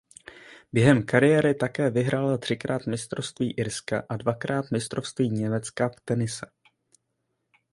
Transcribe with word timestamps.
Během 0.73 1.03
kariéry 1.03 1.55
také 1.55 1.89
vyhrála 1.89 2.37
třikrát 2.37 2.85
Mistrovství 2.85 3.53
Irska 3.57 4.03
a 4.09 4.17
dvakrát 4.17 4.65
Mistrovství 4.71 5.29
Německa 5.29 5.89
v 5.89 5.95
tenise. 6.05 6.45